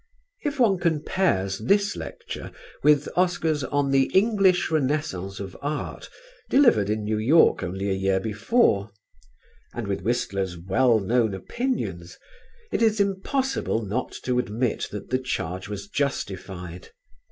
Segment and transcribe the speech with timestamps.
[0.43, 2.51] If one compares this lecture
[2.81, 6.09] with Oscar's on "The English Renaissance of Art,"
[6.49, 8.89] delivered in New York only a year before,
[9.75, 12.17] and with Whistler's well known opinions,
[12.71, 16.89] it is impossible not to admit that the charge was justified.